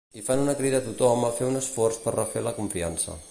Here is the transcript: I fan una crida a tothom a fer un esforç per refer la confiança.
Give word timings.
I 0.19 0.21
fan 0.27 0.39
una 0.43 0.55
crida 0.61 0.79
a 0.79 0.85
tothom 0.85 1.27
a 1.27 1.31
fer 1.41 1.49
un 1.51 1.61
esforç 1.61 1.99
per 2.07 2.17
refer 2.21 2.47
la 2.49 2.57
confiança. 2.63 3.19